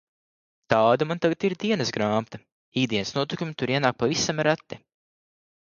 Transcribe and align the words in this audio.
Tāda 0.73 1.07
man 1.11 1.21
tagad 1.25 1.45
ir 1.49 1.55
dienasgrāmata– 1.65 2.41
ikdienas 2.85 3.15
notikumi 3.19 3.57
tur 3.61 3.77
ienāk 3.77 4.03
pavisam 4.05 4.45
reti. 4.51 4.83